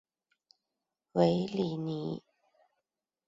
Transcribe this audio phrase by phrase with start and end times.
[1.11, 2.23] 韦里尼。